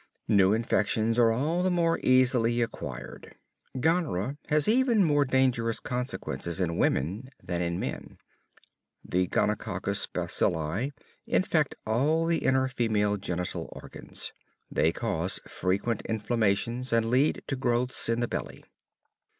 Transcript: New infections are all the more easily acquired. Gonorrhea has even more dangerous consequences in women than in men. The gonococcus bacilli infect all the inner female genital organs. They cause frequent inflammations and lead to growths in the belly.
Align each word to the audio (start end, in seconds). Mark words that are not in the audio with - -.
New 0.27 0.51
infections 0.51 1.19
are 1.19 1.31
all 1.31 1.61
the 1.61 1.69
more 1.69 1.99
easily 2.01 2.59
acquired. 2.59 3.35
Gonorrhea 3.79 4.35
has 4.47 4.67
even 4.67 5.03
more 5.03 5.25
dangerous 5.25 5.79
consequences 5.79 6.59
in 6.59 6.79
women 6.79 7.29
than 7.43 7.61
in 7.61 7.79
men. 7.79 8.17
The 9.05 9.27
gonococcus 9.27 10.07
bacilli 10.07 10.89
infect 11.27 11.75
all 11.85 12.25
the 12.25 12.39
inner 12.39 12.67
female 12.67 13.17
genital 13.17 13.69
organs. 13.73 14.33
They 14.71 14.91
cause 14.91 15.39
frequent 15.47 16.01
inflammations 16.07 16.91
and 16.91 17.11
lead 17.11 17.43
to 17.45 17.55
growths 17.55 18.09
in 18.09 18.21
the 18.21 18.27
belly. 18.27 18.63